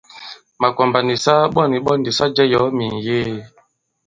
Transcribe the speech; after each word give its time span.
Màkwàmbà 0.61 0.99
nì 1.07 1.15
saa 1.23 1.43
ɓɔ 1.53 1.61
nì 1.71 1.77
ɓɔ 1.85 1.93
ndì 1.99 2.11
ɓa 2.17 2.25
jie 2.35 2.43
i 2.47 2.51
yɔ̀ɔ 2.53 2.67
mì 2.77 2.83
mìyee. 2.93 3.33